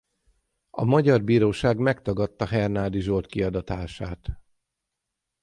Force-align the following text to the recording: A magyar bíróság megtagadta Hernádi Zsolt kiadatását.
A 0.69 0.83
magyar 0.83 1.23
bíróság 1.23 1.77
megtagadta 1.77 2.45
Hernádi 2.45 2.99
Zsolt 2.99 3.25
kiadatását. 3.27 4.25